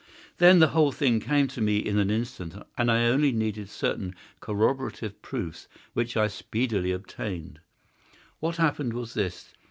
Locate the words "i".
2.91-3.05, 6.17-6.25